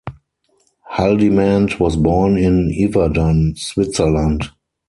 [0.93, 4.49] Haldimand was born in Yverdon, Switzerland.